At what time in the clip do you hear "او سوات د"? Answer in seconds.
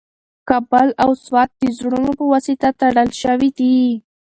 1.03-1.63